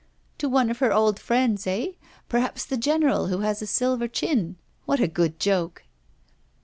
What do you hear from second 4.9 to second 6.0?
a good joke!